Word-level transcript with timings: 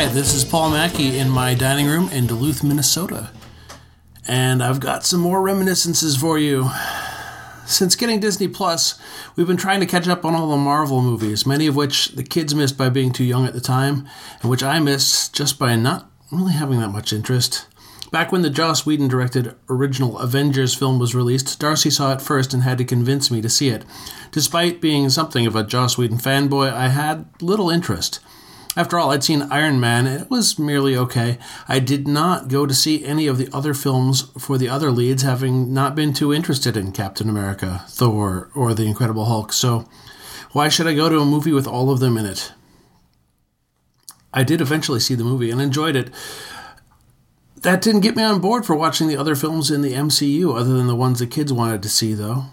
Hi, 0.00 0.06
this 0.06 0.32
is 0.32 0.46
Paul 0.46 0.70
Mackey 0.70 1.18
in 1.18 1.28
my 1.28 1.52
dining 1.52 1.86
room 1.86 2.08
in 2.08 2.26
Duluth, 2.26 2.64
Minnesota. 2.64 3.28
And 4.26 4.62
I've 4.62 4.80
got 4.80 5.04
some 5.04 5.20
more 5.20 5.42
reminiscences 5.42 6.16
for 6.16 6.38
you. 6.38 6.70
Since 7.66 7.96
getting 7.96 8.18
Disney 8.18 8.48
Plus, 8.48 8.98
we've 9.36 9.46
been 9.46 9.58
trying 9.58 9.80
to 9.80 9.86
catch 9.86 10.08
up 10.08 10.24
on 10.24 10.34
all 10.34 10.52
the 10.52 10.56
Marvel 10.56 11.02
movies, 11.02 11.44
many 11.44 11.66
of 11.66 11.76
which 11.76 12.12
the 12.12 12.22
kids 12.22 12.54
missed 12.54 12.78
by 12.78 12.88
being 12.88 13.12
too 13.12 13.24
young 13.24 13.44
at 13.44 13.52
the 13.52 13.60
time, 13.60 14.08
and 14.40 14.50
which 14.50 14.62
I 14.62 14.78
missed 14.78 15.34
just 15.34 15.58
by 15.58 15.76
not 15.76 16.10
really 16.32 16.54
having 16.54 16.80
that 16.80 16.88
much 16.88 17.12
interest. 17.12 17.66
Back 18.10 18.32
when 18.32 18.40
the 18.40 18.48
Joss 18.48 18.86
Whedon 18.86 19.08
directed 19.08 19.54
original 19.68 20.18
Avengers 20.18 20.74
film 20.74 20.98
was 20.98 21.14
released, 21.14 21.60
Darcy 21.60 21.90
saw 21.90 22.14
it 22.14 22.22
first 22.22 22.54
and 22.54 22.62
had 22.62 22.78
to 22.78 22.86
convince 22.86 23.30
me 23.30 23.42
to 23.42 23.50
see 23.50 23.68
it. 23.68 23.84
Despite 24.32 24.80
being 24.80 25.10
something 25.10 25.46
of 25.46 25.54
a 25.54 25.62
Joss 25.62 25.98
Whedon 25.98 26.16
fanboy, 26.16 26.72
I 26.72 26.88
had 26.88 27.26
little 27.42 27.68
interest. 27.68 28.20
After 28.76 28.98
all, 28.98 29.10
I'd 29.10 29.24
seen 29.24 29.42
Iron 29.50 29.80
Man, 29.80 30.06
and 30.06 30.22
it 30.22 30.30
was 30.30 30.58
merely 30.58 30.96
okay. 30.96 31.38
I 31.68 31.80
did 31.80 32.06
not 32.06 32.48
go 32.48 32.66
to 32.66 32.74
see 32.74 33.04
any 33.04 33.26
of 33.26 33.36
the 33.36 33.48
other 33.52 33.74
films 33.74 34.30
for 34.38 34.58
the 34.58 34.68
other 34.68 34.92
leads, 34.92 35.22
having 35.22 35.74
not 35.74 35.96
been 35.96 36.12
too 36.12 36.32
interested 36.32 36.76
in 36.76 36.92
Captain 36.92 37.28
America, 37.28 37.84
Thor, 37.88 38.50
or 38.54 38.72
The 38.72 38.86
Incredible 38.86 39.24
Hulk, 39.24 39.52
so 39.52 39.88
why 40.52 40.68
should 40.68 40.86
I 40.86 40.94
go 40.94 41.08
to 41.08 41.18
a 41.18 41.26
movie 41.26 41.52
with 41.52 41.66
all 41.66 41.90
of 41.90 41.98
them 41.98 42.16
in 42.16 42.26
it? 42.26 42.52
I 44.32 44.44
did 44.44 44.60
eventually 44.60 45.00
see 45.00 45.16
the 45.16 45.24
movie 45.24 45.50
and 45.50 45.60
enjoyed 45.60 45.96
it, 45.96 46.10
that 47.62 47.82
didn't 47.82 48.00
get 48.00 48.16
me 48.16 48.22
on 48.22 48.40
board 48.40 48.64
for 48.64 48.74
watching 48.74 49.08
the 49.08 49.16
other 49.16 49.34
films 49.34 49.70
in 49.70 49.82
the 49.82 49.92
MCU, 49.92 50.56
other 50.56 50.72
than 50.72 50.86
the 50.86 50.96
ones 50.96 51.18
the 51.18 51.26
kids 51.26 51.52
wanted 51.52 51.82
to 51.82 51.88
see, 51.88 52.14
though. 52.14 52.44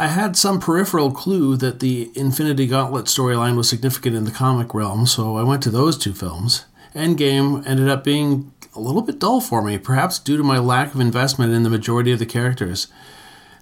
I 0.00 0.06
had 0.06 0.36
some 0.36 0.60
peripheral 0.60 1.10
clue 1.10 1.56
that 1.56 1.80
the 1.80 2.12
Infinity 2.14 2.68
Gauntlet 2.68 3.06
storyline 3.06 3.56
was 3.56 3.68
significant 3.68 4.14
in 4.14 4.24
the 4.24 4.30
comic 4.30 4.72
realm, 4.72 5.06
so 5.06 5.36
I 5.36 5.42
went 5.42 5.60
to 5.64 5.70
those 5.70 5.98
two 5.98 6.12
films. 6.12 6.66
Endgame 6.94 7.66
ended 7.66 7.88
up 7.88 8.04
being 8.04 8.52
a 8.76 8.80
little 8.80 9.02
bit 9.02 9.18
dull 9.18 9.40
for 9.40 9.60
me, 9.60 9.76
perhaps 9.76 10.20
due 10.20 10.36
to 10.36 10.44
my 10.44 10.58
lack 10.58 10.94
of 10.94 11.00
investment 11.00 11.52
in 11.52 11.64
the 11.64 11.70
majority 11.70 12.12
of 12.12 12.20
the 12.20 12.26
characters. 12.26 12.86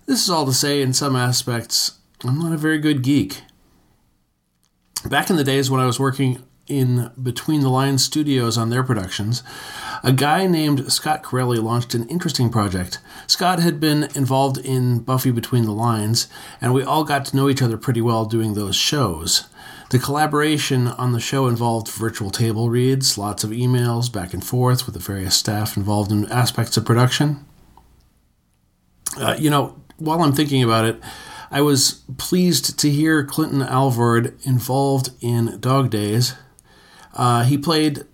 This 0.04 0.22
is 0.22 0.28
all 0.28 0.44
to 0.44 0.52
say, 0.52 0.82
in 0.82 0.92
some 0.92 1.16
aspects, 1.16 1.92
I'm 2.22 2.38
not 2.38 2.52
a 2.52 2.58
very 2.58 2.78
good 2.78 3.02
geek. 3.02 3.40
Back 5.08 5.30
in 5.30 5.36
the 5.36 5.44
days 5.44 5.70
when 5.70 5.80
I 5.80 5.86
was 5.86 5.98
working 5.98 6.42
in 6.68 7.10
Between 7.20 7.60
the 7.60 7.68
Lines 7.68 8.04
Studios 8.04 8.58
on 8.58 8.70
their 8.70 8.82
productions, 8.82 9.42
a 10.02 10.12
guy 10.12 10.46
named 10.46 10.90
Scott 10.92 11.22
Corelli 11.22 11.58
launched 11.58 11.94
an 11.94 12.08
interesting 12.08 12.50
project. 12.50 12.98
Scott 13.26 13.58
had 13.60 13.80
been 13.80 14.04
involved 14.14 14.58
in 14.58 15.00
Buffy 15.00 15.30
Between 15.30 15.64
the 15.64 15.72
Lines, 15.72 16.28
and 16.60 16.74
we 16.74 16.82
all 16.82 17.04
got 17.04 17.24
to 17.26 17.36
know 17.36 17.48
each 17.48 17.62
other 17.62 17.76
pretty 17.76 18.00
well 18.00 18.24
doing 18.24 18.54
those 18.54 18.76
shows. 18.76 19.44
The 19.90 19.98
collaboration 19.98 20.88
on 20.88 21.12
the 21.12 21.20
show 21.20 21.46
involved 21.46 21.88
virtual 21.88 22.30
table 22.30 22.70
reads, 22.70 23.16
lots 23.16 23.44
of 23.44 23.50
emails 23.50 24.12
back 24.12 24.34
and 24.34 24.44
forth 24.44 24.84
with 24.84 24.94
the 24.94 25.00
various 25.00 25.36
staff 25.36 25.76
involved 25.76 26.10
in 26.10 26.30
aspects 26.30 26.76
of 26.76 26.84
production. 26.84 27.44
Uh, 29.16 29.36
you 29.38 29.48
know, 29.48 29.80
while 29.98 30.22
I'm 30.22 30.32
thinking 30.32 30.62
about 30.62 30.84
it, 30.84 31.00
I 31.50 31.60
was 31.60 32.02
pleased 32.18 32.78
to 32.80 32.90
hear 32.90 33.24
Clinton 33.24 33.62
Alvord 33.62 34.36
involved 34.42 35.10
in 35.20 35.60
Dog 35.60 35.90
Days 35.90 36.34
uh, 37.16 37.44
he 37.44 37.58
played 37.58 38.04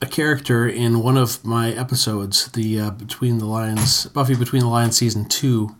a 0.00 0.06
character 0.06 0.68
in 0.68 1.02
one 1.02 1.16
of 1.16 1.44
my 1.44 1.70
episodes, 1.70 2.48
the 2.52 2.78
uh, 2.78 2.90
Between 2.90 3.38
the 3.38 3.46
Lions, 3.46 4.06
Buffy 4.06 4.34
Between 4.34 4.62
the 4.62 4.68
Lions 4.68 4.96
season 4.96 5.24
two. 5.24 5.74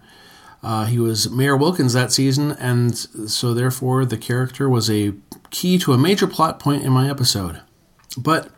Uh, 0.63 0.87
he 0.87 0.99
was 0.99 1.29
Mayor 1.29 1.57
Wilkins 1.57 1.93
that 1.93 2.13
season, 2.13 2.53
and 2.53 2.97
so 2.97 3.53
therefore 3.53 4.05
the 4.05 4.17
character 4.17 4.69
was 4.69 4.89
a 4.89 5.13
key 5.51 5.77
to 5.79 5.93
a 5.93 5.99
major 5.99 6.27
plot 6.27 6.59
point 6.61 6.85
in 6.85 6.93
my 6.93 7.11
episode. 7.11 7.61
But 8.17 8.49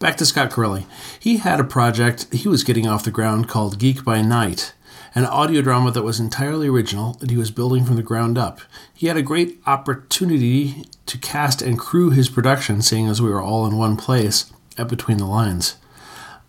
back 0.00 0.16
to 0.16 0.26
Scott 0.26 0.50
Corelli. 0.50 0.86
He 1.20 1.36
had 1.36 1.60
a 1.60 1.64
project 1.64 2.26
he 2.32 2.48
was 2.48 2.64
getting 2.64 2.88
off 2.88 3.04
the 3.04 3.10
ground 3.12 3.48
called 3.48 3.78
Geek 3.78 4.04
by 4.04 4.22
Night 4.22 4.74
an 5.14 5.24
audio 5.24 5.60
drama 5.60 5.90
that 5.90 6.02
was 6.02 6.20
entirely 6.20 6.68
original 6.68 7.14
that 7.14 7.30
he 7.30 7.36
was 7.36 7.50
building 7.50 7.84
from 7.84 7.96
the 7.96 8.02
ground 8.02 8.38
up. 8.38 8.60
He 8.94 9.08
had 9.08 9.16
a 9.16 9.22
great 9.22 9.60
opportunity 9.66 10.84
to 11.06 11.18
cast 11.18 11.62
and 11.62 11.78
crew 11.78 12.10
his 12.10 12.28
production, 12.28 12.82
seeing 12.82 13.08
as 13.08 13.20
we 13.20 13.30
were 13.30 13.42
all 13.42 13.66
in 13.66 13.76
one 13.76 13.96
place 13.96 14.52
at 14.78 14.88
Between 14.88 15.18
the 15.18 15.26
Lines. 15.26 15.76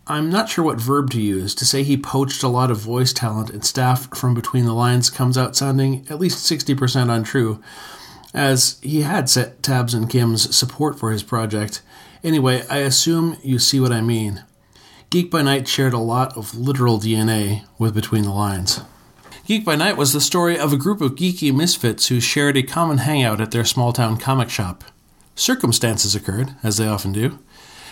I'm 0.08 0.30
not 0.30 0.50
sure 0.50 0.66
what 0.66 0.80
verb 0.80 1.10
to 1.12 1.22
use. 1.22 1.56
To 1.56 1.66
say 1.66 1.84
he 1.84 1.98
poached 1.98 2.44
a 2.44 2.48
lot 2.48 2.70
of 2.70 2.78
voice 2.78 3.14
talent 3.14 3.50
and 3.50 3.66
staff 3.66 4.16
from 4.16 4.34
Between 4.34 4.66
the 4.66 4.74
Lines 4.74 5.10
comes 5.10 5.38
out 5.38 5.56
sounding 5.56 6.06
at 6.10 6.20
least 6.20 6.50
60% 6.52 7.10
untrue, 7.10 7.64
as 8.34 8.80
he 8.82 9.02
had 9.02 9.30
set 9.30 9.64
Tabs 9.64 9.94
and 9.94 10.10
Kim's 10.10 10.56
support 10.56 11.00
for 11.00 11.12
his 11.12 11.24
project. 11.24 11.82
Anyway, 12.24 12.66
I 12.70 12.78
assume 12.78 13.38
you 13.42 13.58
see 13.58 13.80
what 13.80 13.92
I 13.92 14.02
mean. 14.02 14.44
Geek 15.12 15.30
by 15.30 15.42
Night 15.42 15.68
shared 15.68 15.92
a 15.92 15.98
lot 15.98 16.38
of 16.38 16.58
literal 16.58 16.98
DNA 16.98 17.66
with 17.78 17.94
Between 17.94 18.24
the 18.24 18.32
Lines. 18.32 18.80
Geek 19.46 19.66
by 19.66 19.76
Night 19.76 19.98
was 19.98 20.14
the 20.14 20.22
story 20.22 20.58
of 20.58 20.72
a 20.72 20.78
group 20.78 21.02
of 21.02 21.16
geeky 21.16 21.54
misfits 21.54 22.08
who 22.08 22.22
shared 22.22 22.56
a 22.56 22.64
common 22.64 23.00
hangout 23.00 23.42
at 23.42 23.52
their 23.52 23.66
small 23.66 23.92
town 23.92 24.16
comic 24.16 24.50
shop. 24.50 24.86
Circumstances 25.36 26.16
occurred, 26.16 26.56
as 26.64 26.78
they 26.78 26.88
often 26.88 27.12
do, 27.12 27.40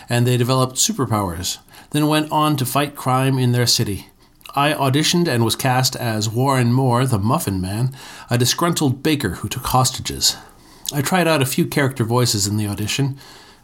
and 0.08 0.26
they 0.26 0.38
developed 0.38 0.76
superpowers, 0.76 1.58
then 1.90 2.06
went 2.06 2.32
on 2.32 2.56
to 2.56 2.64
fight 2.64 2.96
crime 2.96 3.38
in 3.38 3.52
their 3.52 3.66
city. 3.66 4.06
I 4.56 4.72
auditioned 4.72 5.28
and 5.28 5.44
was 5.44 5.56
cast 5.56 5.96
as 5.96 6.30
Warren 6.30 6.72
Moore, 6.72 7.04
the 7.04 7.18
Muffin 7.18 7.60
Man, 7.60 7.94
a 8.30 8.38
disgruntled 8.38 9.02
baker 9.02 9.34
who 9.34 9.48
took 9.50 9.66
hostages. 9.66 10.38
I 10.90 11.02
tried 11.02 11.28
out 11.28 11.42
a 11.42 11.46
few 11.46 11.66
character 11.66 12.04
voices 12.04 12.46
in 12.46 12.56
the 12.56 12.66
audition. 12.66 13.18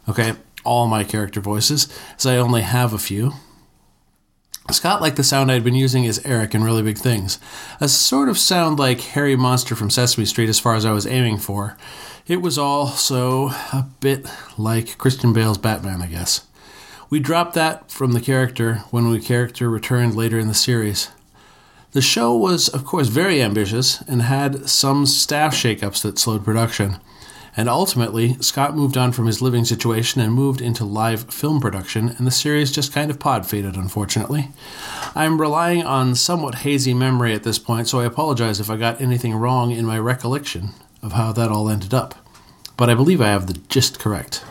Okay, 0.07 0.33
all 0.63 0.85
my 0.85 1.03
character 1.03 1.41
voices, 1.41 1.87
as 2.17 2.27
I 2.27 2.37
only 2.37 2.61
have 2.61 2.93
a 2.93 2.99
few. 2.99 3.33
Scott 4.71 5.01
liked 5.01 5.15
the 5.15 5.23
sound 5.23 5.49
I'd 5.49 5.63
been 5.63 5.75
using 5.75 6.05
as 6.05 6.23
Eric 6.25 6.53
in 6.53 6.63
Really 6.63 6.83
Big 6.83 6.97
Things, 6.97 7.39
a 7.79 7.87
sort 7.87 8.27
of 8.27 8.37
sound 8.37 8.77
like 8.77 8.99
Herry 8.99 9.37
Monster 9.37 9.75
from 9.75 9.89
Sesame 9.89 10.25
Street 10.25 10.49
as 10.49 10.59
far 10.59 10.75
as 10.75 10.85
I 10.85 10.91
was 10.91 11.07
aiming 11.07 11.37
for. 11.37 11.77
It 12.27 12.41
was 12.41 12.57
also 12.57 13.47
a 13.47 13.87
bit 14.01 14.27
like 14.57 14.97
Christian 14.97 15.31
Bale's 15.31 15.57
Batman, 15.57 16.01
I 16.01 16.07
guess. 16.07 16.45
We 17.09 17.21
dropped 17.21 17.53
that 17.53 17.89
from 17.89 18.11
the 18.11 18.19
character 18.19 18.83
when 18.91 19.09
the 19.09 19.21
character 19.21 19.69
returned 19.69 20.15
later 20.15 20.37
in 20.37 20.49
the 20.49 20.53
series. 20.53 21.09
The 21.93 22.01
show 22.01 22.35
was, 22.35 22.67
of 22.67 22.83
course, 22.83 23.07
very 23.07 23.41
ambitious 23.41 24.01
and 24.01 24.23
had 24.23 24.69
some 24.69 25.05
staff 25.05 25.55
shakeups 25.55 26.01
that 26.01 26.19
slowed 26.19 26.43
production. 26.43 26.97
And 27.57 27.67
ultimately, 27.67 28.37
Scott 28.39 28.75
moved 28.75 28.97
on 28.97 29.11
from 29.11 29.25
his 29.25 29.41
living 29.41 29.65
situation 29.65 30.21
and 30.21 30.31
moved 30.31 30.61
into 30.61 30.85
live 30.85 31.33
film 31.33 31.59
production, 31.59 32.09
and 32.09 32.27
the 32.27 32.31
series 32.31 32.71
just 32.71 32.93
kind 32.93 33.09
of 33.09 33.19
pod 33.19 33.47
faded, 33.47 33.75
unfortunately. 33.75 34.49
I'm 35.15 35.41
relying 35.41 35.83
on 35.83 36.13
somewhat 36.13 36.59
hazy 36.59 36.93
memory 36.93 37.33
at 37.33 37.41
this 37.41 37.57
point, 37.57 37.87
so 37.87 37.99
I 37.99 38.05
apologize 38.05 38.59
if 38.59 38.69
I 38.69 38.77
got 38.77 39.01
anything 39.01 39.33
wrong 39.33 39.71
in 39.71 39.85
my 39.85 39.97
recollection 39.97 40.69
of 41.01 41.13
how 41.13 41.31
that 41.31 41.49
all 41.49 41.67
ended 41.67 41.95
up. 41.95 42.13
But 42.77 42.91
I 42.91 42.93
believe 42.93 43.21
I 43.21 43.29
have 43.29 43.47
the 43.47 43.59
gist 43.69 43.97
correct. 43.97 44.45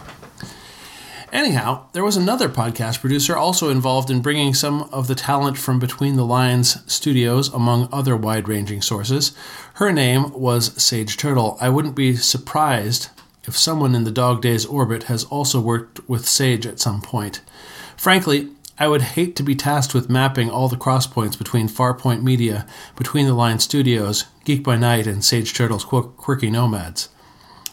Anyhow, 1.32 1.88
there 1.92 2.04
was 2.04 2.16
another 2.16 2.48
podcast 2.48 3.00
producer 3.00 3.37
also 3.37 3.69
involved 3.69 4.10
in 4.10 4.22
bringing 4.22 4.54
some 4.54 4.82
of 4.92 5.09
the 5.09 5.14
talent 5.14 5.59
from 5.59 5.81
Between 5.81 6.14
the 6.14 6.25
Lines 6.25 6.78
Studios, 6.91 7.53
among 7.53 7.88
other 7.91 8.16
wide 8.16 8.48
ranging 8.48 8.81
sources. 8.81 9.37
Her 9.75 9.92
name 9.92 10.32
was 10.32 10.81
Sage 10.81 11.16
Tyrtle. 11.16 11.59
I 11.60 11.69
wouldn't 11.69 11.97
be 11.97 12.14
surprised 12.14 13.09
if 13.44 13.56
someone 13.56 13.94
in 13.94 14.05
the 14.05 14.12
Dog 14.12 14.40
Days 14.40 14.64
orbit 14.64 15.05
has 15.05 15.25
also 15.25 15.61
worked 15.61 16.08
with 16.08 16.28
Sage 16.28 16.67
at 16.67 16.81
some 16.81 17.02
point. 17.02 17.40
Frankly, 17.96 18.49
I 18.79 18.88
would 18.88 19.02
hate 19.02 19.34
to 19.37 19.43
be 19.43 19.55
tasked 19.55 19.94
with 19.94 20.11
mapping 20.11 20.50
all 20.50 20.69
the 20.69 20.76
crosspoints 20.76 21.37
between 21.37 21.69
Farpoint 21.69 22.22
Media, 22.22 22.67
Between 22.94 23.26
the 23.26 23.34
Lines 23.34 23.64
Studios, 23.64 24.26
Geek 24.44 24.62
by 24.62 24.76
Night, 24.76 25.06
and 25.06 25.25
Sage 25.25 25.55
Tyrtle's 25.55 25.84
Quirky 25.84 26.50
Nomads. 26.50 27.08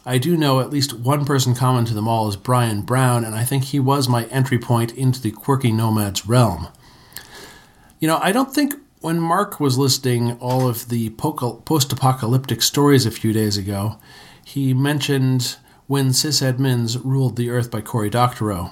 I 0.05 0.17
do 0.17 0.35
know 0.35 0.59
at 0.59 0.69
least 0.69 0.93
one 0.93 1.25
person 1.25 1.55
common 1.55 1.85
to 1.85 1.93
them 1.93 2.07
all 2.07 2.27
is 2.27 2.35
Brian 2.35 2.81
Brown, 2.81 3.23
and 3.23 3.35
I 3.35 3.45
think 3.45 3.65
he 3.65 3.79
was 3.79 4.09
my 4.09 4.25
entry 4.25 4.59
point 4.59 4.91
into 4.93 5.21
the 5.21 5.31
quirky 5.31 5.71
nomads 5.71 6.27
realm. 6.27 6.67
You 7.99 8.07
know, 8.09 8.19
I 8.21 8.33
don't 8.33 8.53
think 8.53 8.75
when 8.99 9.19
Mark 9.19 9.59
was 9.59 9.77
listing 9.77 10.33
all 10.39 10.67
of 10.67 10.89
the 10.89 11.09
post 11.11 11.93
apocalyptic 11.93 12.61
stories 12.61 13.05
a 13.05 13.11
few 13.11 13.31
days 13.31 13.55
ago, 13.57 13.97
he 14.43 14.73
mentioned 14.73 15.57
When 15.87 16.09
Sysadmins 16.09 16.99
Ruled 17.03 17.37
the 17.37 17.49
Earth 17.49 17.71
by 17.71 17.81
Cory 17.81 18.09
Doctorow. 18.09 18.71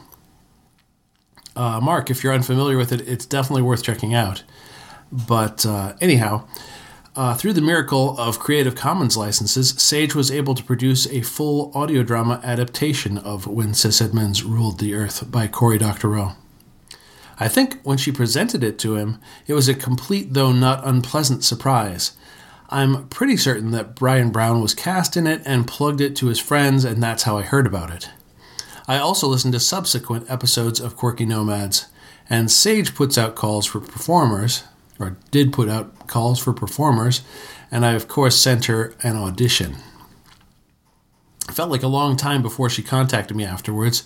Uh, 1.56 1.80
Mark, 1.82 2.10
if 2.10 2.24
you're 2.24 2.34
unfamiliar 2.34 2.78
with 2.78 2.92
it, 2.92 3.08
it's 3.08 3.26
definitely 3.26 3.62
worth 3.62 3.84
checking 3.84 4.14
out. 4.14 4.44
But 5.12 5.66
uh, 5.66 5.94
anyhow, 6.02 6.48
uh, 7.16 7.34
through 7.34 7.54
the 7.54 7.62
miracle 7.62 8.18
of 8.18 8.40
Creative 8.40 8.74
Commons 8.74 9.18
licenses, 9.18 9.70
Sage 9.72 10.16
was 10.16 10.32
able 10.32 10.56
to 10.56 10.64
produce 10.64 11.08
a 11.08 11.22
full 11.22 11.72
audio 11.76 12.04
drama 12.04 12.40
adaptation 12.44 13.18
of 13.18 13.48
When 13.48 13.74
Sysadmins 13.74 14.44
Ruled 14.44 14.80
the 14.80 14.94
Earth 14.94 15.30
by 15.30 15.48
Cory 15.48 15.78
Doctorow. 15.78 16.36
I 17.38 17.48
think 17.48 17.82
when 17.84 17.98
she 17.98 18.12
presented 18.12 18.64
it 18.64 18.80
to 18.80 18.96
him, 18.96 19.20
it 19.48 19.54
was 19.54 19.68
a 19.68 19.74
complete, 19.74 20.34
though 20.34 20.52
not 20.52 20.88
unpleasant, 20.88 21.44
surprise. 21.44 22.14
I'm 22.70 23.10
pretty 23.10 23.36
certain 23.36 23.72
that 23.72 23.96
Brian 23.96 24.30
Brown 24.30 24.62
was 24.62 24.74
cast 24.74 25.18
in 25.18 25.28
it 25.28 25.42
and 25.46 25.68
plugged 25.68 26.00
it 26.00 26.16
to 26.18 26.28
his 26.28 26.40
friends, 26.40 26.86
and 26.86 27.04
that's 27.04 27.24
how 27.24 27.38
I 27.38 27.42
heard 27.42 27.68
about 27.68 27.92
it. 27.92 28.10
I 28.88 29.00
also 29.00 29.28
listened 29.28 29.54
to 29.54 29.60
subsequent 29.60 30.30
episodes 30.30 30.80
of 30.80 30.96
Quirky 30.96 31.26
Nomads, 31.26 31.88
and 32.30 32.50
Sage 32.50 32.96
puts 32.96 33.18
out 33.18 33.36
calls 33.36 33.66
for 33.66 33.82
performers, 33.82 34.64
or 35.02 35.18
did 35.32 35.54
put 35.54 35.70
out 35.70 36.08
calls 36.08 36.40
for 36.40 36.54
performers, 36.54 37.22
and 37.72 37.86
I, 37.86 37.94
of 37.94 38.08
course, 38.08 38.40
sent 38.40 38.66
her 38.66 38.94
an 39.02 39.16
audition. 39.16 39.78
It 41.50 41.56
felt 41.56 41.72
like 41.72 41.84
a 41.84 41.88
long 41.88 42.16
time 42.16 42.42
before 42.42 42.70
she 42.70 42.82
contacted 42.82 43.36
me 43.36 43.44
afterwards. 43.44 44.04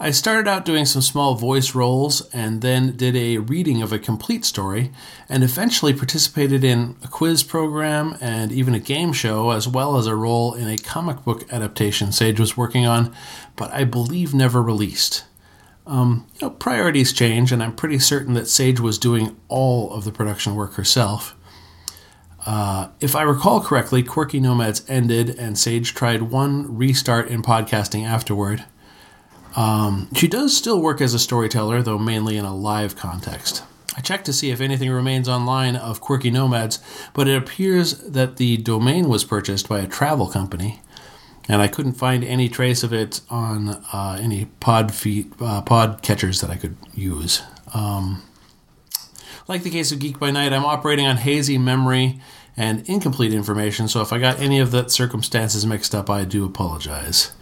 I 0.00 0.12
started 0.12 0.48
out 0.48 0.64
doing 0.64 0.86
some 0.86 1.02
small 1.02 1.34
voice 1.34 1.74
roles 1.74 2.22
and 2.32 2.62
then 2.62 2.96
did 2.96 3.14
a 3.14 3.36
reading 3.36 3.82
of 3.82 3.92
a 3.92 3.98
complete 3.98 4.46
story 4.46 4.92
and 5.28 5.44
eventually 5.44 5.92
participated 5.92 6.64
in 6.64 6.96
a 7.04 7.08
quiz 7.08 7.42
program 7.42 8.16
and 8.20 8.50
even 8.50 8.74
a 8.74 8.78
game 8.78 9.12
show 9.12 9.50
as 9.50 9.68
well 9.68 9.98
as 9.98 10.06
a 10.06 10.14
role 10.14 10.54
in 10.54 10.68
a 10.68 10.78
comic 10.78 11.22
book 11.22 11.52
adaptation 11.52 12.12
Sage 12.12 12.40
was 12.40 12.56
working 12.56 12.86
on, 12.86 13.14
but 13.56 13.70
I 13.72 13.84
believe 13.84 14.32
never 14.32 14.62
released. 14.62 15.24
Um, 15.86 16.26
you 16.34 16.48
know, 16.48 16.50
priorities 16.50 17.12
change, 17.12 17.52
and 17.52 17.62
I'm 17.62 17.74
pretty 17.74 17.98
certain 17.98 18.34
that 18.34 18.48
Sage 18.48 18.80
was 18.80 18.98
doing 18.98 19.36
all 19.48 19.92
of 19.92 20.04
the 20.04 20.12
production 20.12 20.54
work 20.56 20.74
herself. 20.74 21.36
Uh, 22.44 22.88
if 23.00 23.16
I 23.16 23.22
recall 23.22 23.60
correctly, 23.60 24.02
Quirky 24.02 24.40
Nomads 24.40 24.84
ended, 24.88 25.30
and 25.30 25.58
Sage 25.58 25.94
tried 25.94 26.22
one 26.22 26.76
restart 26.76 27.28
in 27.28 27.42
podcasting 27.42 28.04
afterward. 28.04 28.64
Um, 29.56 30.08
she 30.14 30.28
does 30.28 30.56
still 30.56 30.80
work 30.80 31.00
as 31.00 31.14
a 31.14 31.18
storyteller, 31.18 31.82
though 31.82 31.98
mainly 31.98 32.36
in 32.36 32.44
a 32.44 32.54
live 32.54 32.94
context. 32.94 33.64
I 33.96 34.00
checked 34.00 34.26
to 34.26 34.32
see 34.32 34.50
if 34.50 34.60
anything 34.60 34.90
remains 34.90 35.28
online 35.28 35.74
of 35.74 36.02
Quirky 36.02 36.30
Nomads, 36.30 36.80
but 37.14 37.26
it 37.26 37.36
appears 37.36 37.94
that 38.00 38.36
the 38.36 38.58
domain 38.58 39.08
was 39.08 39.24
purchased 39.24 39.68
by 39.68 39.80
a 39.80 39.86
travel 39.86 40.26
company, 40.28 40.82
and 41.48 41.62
I 41.62 41.68
couldn't 41.68 41.94
find 41.94 42.24
any 42.24 42.48
trace 42.48 42.82
of 42.82 42.92
it 42.92 43.20
on 43.30 43.68
uh, 43.92 44.18
any 44.20 44.46
pod 44.60 44.92
feed, 44.94 45.32
uh, 45.40 45.62
pod 45.62 46.02
catchers 46.02 46.40
that 46.40 46.50
I 46.50 46.56
could 46.56 46.76
use. 46.94 47.42
Um, 47.74 48.22
like 49.48 49.62
the 49.62 49.70
case 49.70 49.92
of 49.92 49.98
Geek 49.98 50.18
by 50.18 50.30
Night, 50.30 50.52
I'm 50.52 50.64
operating 50.64 51.06
on 51.06 51.18
hazy 51.18 51.58
memory 51.58 52.20
and 52.56 52.88
incomplete 52.88 53.34
information, 53.34 53.86
so 53.86 54.00
if 54.00 54.12
I 54.12 54.18
got 54.18 54.40
any 54.40 54.58
of 54.58 54.70
the 54.70 54.88
circumstances 54.88 55.66
mixed 55.66 55.94
up, 55.94 56.08
I 56.08 56.24
do 56.24 56.44
apologize. 56.44 57.32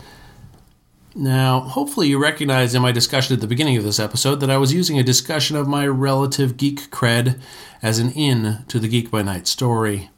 Now, 1.17 1.61
hopefully, 1.61 2.09
you 2.09 2.21
recognize 2.21 2.75
in 2.75 2.83
my 2.83 2.91
discussion 2.91 3.35
at 3.35 3.41
the 3.41 3.47
beginning 3.47 3.77
of 3.77 3.85
this 3.85 4.01
episode 4.01 4.41
that 4.41 4.51
I 4.51 4.57
was 4.57 4.75
using 4.75 4.99
a 4.99 5.05
discussion 5.05 5.57
of 5.57 5.69
my 5.69 5.87
relative 5.87 6.57
geek 6.57 6.91
cred 6.91 7.41
as 7.81 8.01
an 8.01 8.11
in 8.13 8.65
to 8.67 8.81
the 8.81 8.89
Geek 8.89 9.13
by 9.13 9.23
Night 9.23 9.47
story. 9.47 10.11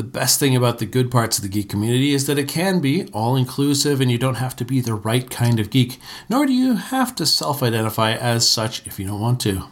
The 0.00 0.04
best 0.04 0.40
thing 0.40 0.56
about 0.56 0.78
the 0.78 0.86
good 0.86 1.10
parts 1.10 1.36
of 1.36 1.42
the 1.42 1.50
geek 1.50 1.68
community 1.68 2.14
is 2.14 2.26
that 2.26 2.38
it 2.38 2.48
can 2.48 2.80
be 2.80 3.06
all 3.12 3.36
inclusive 3.36 4.00
and 4.00 4.10
you 4.10 4.16
don't 4.16 4.36
have 4.36 4.56
to 4.56 4.64
be 4.64 4.80
the 4.80 4.94
right 4.94 5.28
kind 5.28 5.60
of 5.60 5.68
geek, 5.68 5.98
nor 6.26 6.46
do 6.46 6.54
you 6.54 6.76
have 6.76 7.14
to 7.16 7.26
self 7.26 7.62
identify 7.62 8.12
as 8.12 8.48
such 8.48 8.86
if 8.86 8.98
you 8.98 9.06
don't 9.06 9.20
want 9.20 9.40
to. 9.40 9.64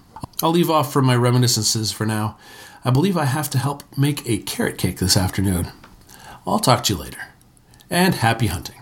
I'll 0.42 0.50
leave 0.50 0.68
off 0.68 0.92
from 0.92 1.06
my 1.06 1.16
reminiscences 1.16 1.92
for 1.92 2.04
now. 2.04 2.36
I 2.84 2.90
believe 2.90 3.16
I 3.16 3.24
have 3.24 3.48
to 3.48 3.58
help 3.58 3.84
make 3.96 4.28
a 4.28 4.36
carrot 4.36 4.76
cake 4.76 4.98
this 4.98 5.16
afternoon. 5.16 5.72
I'll 6.46 6.58
talk 6.58 6.84
to 6.84 6.92
you 6.92 7.00
later. 7.00 7.28
And 7.88 8.16
happy 8.16 8.48
hunting. 8.48 8.77